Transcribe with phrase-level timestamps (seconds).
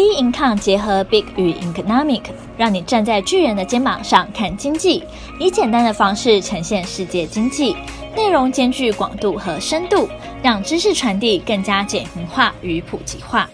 [0.00, 2.22] B Income 结合 Big 与 Economic，
[2.56, 5.04] 让你站在巨人的肩膀上看经济，
[5.38, 7.76] 以简单的方式呈现世界经济，
[8.16, 10.08] 内容兼具广度和深度，
[10.42, 13.50] 让知识传递更加简明化与普及化。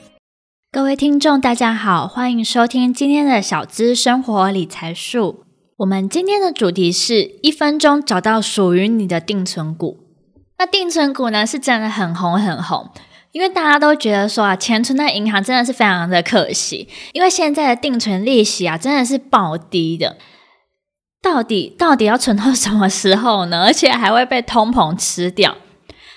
[0.70, 5.42] 各位听众，大家好，欢迎收听今天的小资生活理财树。
[5.78, 9.98] 我们今天的主题是一分钟找到属于你的定存股。
[10.60, 12.88] 那定存股呢，是真的很红很红。
[13.36, 20.16] 因为大家都觉得说啊，钱存在银行真的是非常的可惜，因为现在的定存利息啊，真的是暴低的。
[21.20, 23.64] 到底到底要存到什么时候呢？
[23.68, 25.54] 而且还会被通膨吃掉，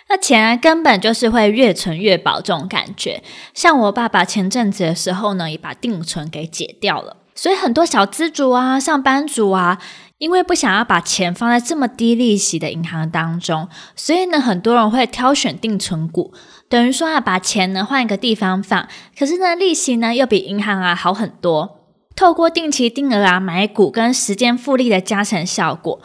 [0.08, 3.22] 那钱啊，根本就是会越存越薄这种感觉。
[3.53, 7.17] 像我爸爸前阵子的时候呢，也把定存给解掉了。
[7.36, 9.77] 所以很多小资族啊、上班族啊，
[10.20, 16.33] 因为不想要把钱放在这么低利息的银行当中，所以呢，很多人会挑选定存股。
[16.70, 18.88] 等于说啊，把钱呢换一个地方放，
[19.18, 21.78] 可是呢，利息呢又比银行啊好很多。
[22.16, 26.00] 透过定期定额啊买股跟时间复利的加成效果，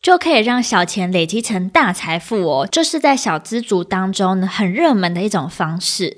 [0.00, 2.68] 就可以让小钱累积成大财富哦。
[2.70, 6.16] 这是在小资族当中呢很热门的一种方式。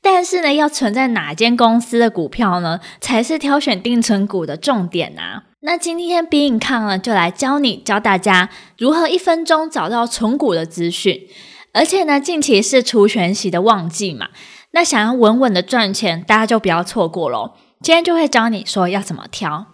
[0.00, 5.44] 但是呢，要存在哪间公司的股票呢，才是挑选定存股的重点啊。
[5.60, 11.28] 那今天 Bin 康呢就来教你教大家如何一分钟找到存股的资讯。
[11.72, 14.28] 而且呢，近期是除权息的旺季嘛，
[14.72, 17.52] 那想要稳稳的赚钱，大家就不要错过喽。
[17.80, 19.66] 今天就会教你说要怎么挑。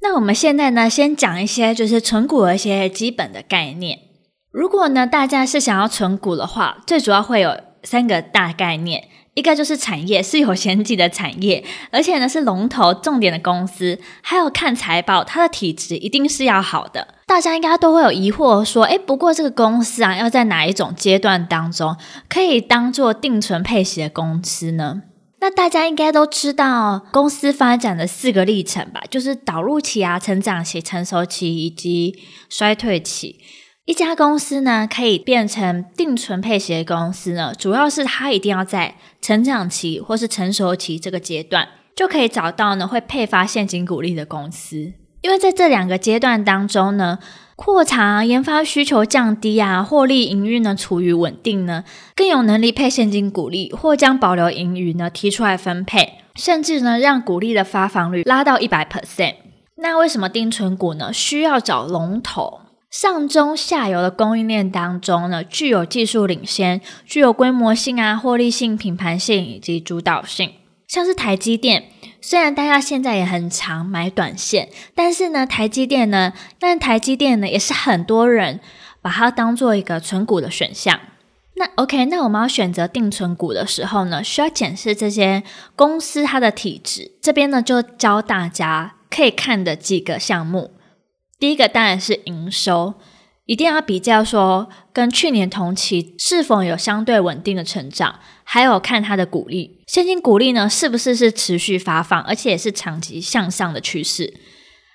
[0.00, 3.98] 那我们现在呢，先讲一些就是存股的一些基本的概念。
[4.50, 9.08] 如果呢，大家是想要存股的话，最主要会有三个大概念。
[9.38, 17.14] 一个就是产业是有前景的产业，而且呢是龙头重点的公司，还有看财报，它的体质一定是要好的。
[17.24, 21.96] 大家应该都会有疑惑说，诶，不过这个公司啊，要在哪一种阶段当中
[22.28, 25.02] 可以当做定存配息的公司呢？
[25.40, 33.38] 那大家应该都知道公司发展的四个历程吧，就是导入期啊、成长期、成熟期以及衰退期。
[33.88, 41.66] 一家公司呢，可以变成定存配息的公司呢，主要是它一定要在成长期或是成熟期这个阶段，
[41.96, 44.92] 就可以找到呢会配发现金股利的公司。
[45.22, 47.18] 因为在这两个阶段当中呢，
[47.56, 51.84] 扩产、研发需求降低啊，获利营运呢处于稳定呢，
[52.14, 59.36] 更有能力配现金股利，或将保留盈余呢提出来分配，甚至呢让股利的发放率拉到一百 percent。
[59.76, 62.60] 那为什么定存股呢需要找龙头？
[62.90, 70.52] 上中下游的供应链当中呢，具有技术领先、具有规模性啊、获利性、品牌性以及主导性。
[70.86, 71.90] 像是台积电，
[72.22, 78.60] 虽然大家现在也很常买短线，但是呢，台积电呢，但台积电呢，也是很多人
[79.02, 80.98] 把它当做一个存股的选项。
[81.56, 85.42] 那 OK，那我们要选择定存股的时候呢，需要检视这些
[85.76, 87.12] 公司它的体质。
[87.20, 90.70] 这边呢，就教大家可以看的几个项目。
[91.38, 92.94] 第一个当然是营收，
[93.46, 104.34] 一定要比较说跟去年同期是否有相对稳定的成长，还有看它的股利，现金股利呢是不是是持续发放，而且也是长期向上的趋势，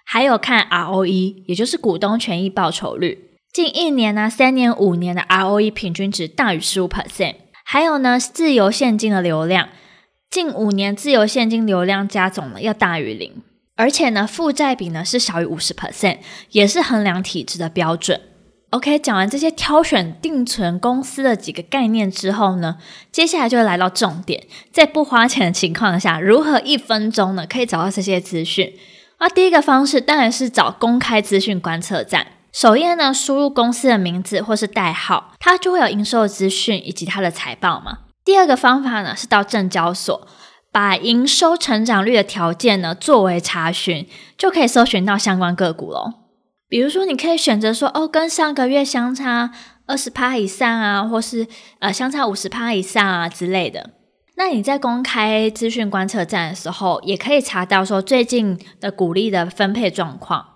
[0.06, 6.90] 还有看 ROE，也就是股东权益报酬率，近一年呢、三年、五年的 ROE 平均值大于十五。
[6.90, 9.70] percent，还有呢自由现金的流量，
[10.30, 13.42] 近五年自由现金流量加总呢要大于零。
[13.76, 16.20] 而且呢，负债比呢是小于五十 percent，
[16.52, 18.22] 也是衡量体质的标准。
[18.70, 22.78] OK，讲完这些挑选定存公司的几个概念之后呢，
[23.12, 28.74] 接下来就会来到重点，在不花钱的情况下，如何一分钟呢可以找到这些资讯？
[29.20, 38.00] 那第一个方式当然是找公开资讯观测站，首页呢输入公司的名字或是代号，它就会有营收资讯以及它的财报嘛。
[38.26, 40.28] 第二个方法呢是到证交所。
[40.74, 44.06] 把营收成长率的条件呢作为查询，
[44.38, 46.14] 就可以搜寻到相关个股喽。
[46.68, 49.52] 比如说，你可以选择说，哦，跟上个月相差
[49.86, 51.48] 二十趴以上啊，或是
[51.78, 53.92] 呃相差五十趴以上啊之类的。
[54.36, 60.53] 那你在公开资讯观测站的时候，也可以查到说最近的股利的分配状况。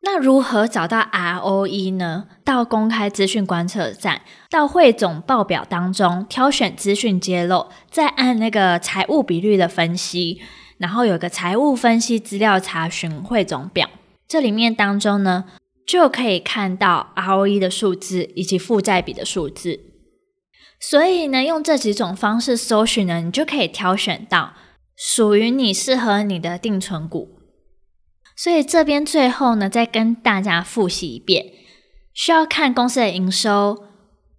[0.00, 2.26] 那如何找到 ROE 呢？
[2.44, 10.40] 到公开资讯观测站，到汇总报表当中挑选资讯揭露，再按那个财务比率的分析，
[10.78, 13.90] 然后有个财务分析资料查询汇总表，
[14.28, 15.46] 这里面当中呢
[15.84, 19.80] 就可以看到 ROE 的数字以及负债比的数字。
[20.80, 24.54] 所以呢，用这几种方式搜寻呢，你就可以挑选到
[24.96, 27.37] 属于你适合你的定存股。
[28.40, 31.44] 所以这边最后呢，再跟大家复习一遍，
[32.14, 33.82] 需要看公司的营收、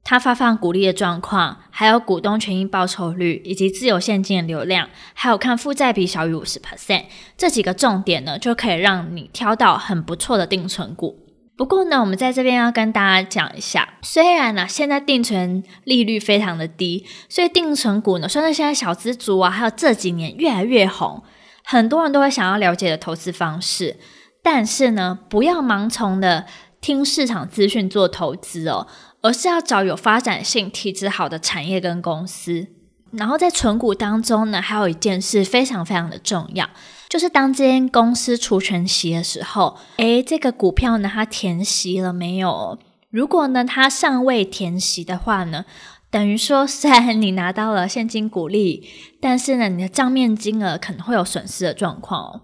[0.06, 7.04] 它发放股利的状况，还有股东权益报酬率，以及自由现金的流量，还有看负债比小于五十 percent
[7.36, 11.26] 这几个重点呢，就可以让你挑到很不错的定存股。
[11.58, 21.22] 不过呢，我们在这边要跟大家讲一下，虽然呢现在定存利率非常的低，所以定存股呢，虽然现在小资族啊，还有这几年越来越红，
[21.72, 23.98] 很多人都会想要了解的投资方式，
[24.42, 26.48] 但是呢，不要盲从的
[26.82, 28.88] 听市场资讯做投资哦。
[29.22, 32.68] 而是要找有发展性、体质好的产业跟公司。
[33.12, 36.70] 然后在存股当中呢，还有一件事非常非常的重要，
[37.10, 42.80] 就是当这间公司除权息的时候，诶，这个股票呢，它填息了没有？
[43.10, 45.66] 如果呢，它尚未填息的话呢，
[46.12, 48.90] 等于说虽然你拿到了现金股利，
[49.22, 52.42] 但是呢，你的账面金额可能会有损失的状况哦。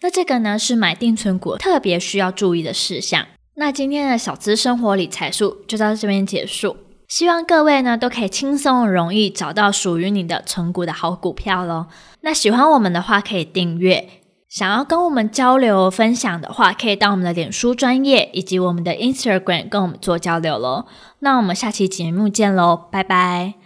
[0.00, 3.26] 那这个呢，是买定存股特别需要注意的事项。
[3.54, 6.76] 那今天的小资生活理财术就到这边结束，
[7.08, 11.86] 希望各位呢都可以轻松容易找到属于你的存股的好股票喽。
[12.20, 14.08] 那喜欢我们的话可以订阅，
[14.48, 20.86] 想要跟我们交流分享的话，可以到我们的脸书专业以及我们的 Instagram 跟我们做交流喽。
[21.18, 23.58] 那我们下期节目见喽，拜拜。